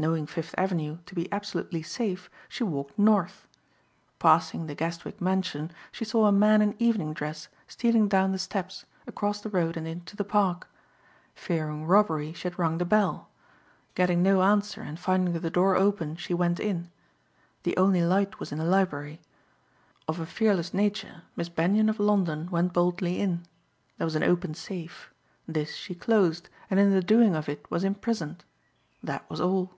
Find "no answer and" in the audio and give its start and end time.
14.22-14.98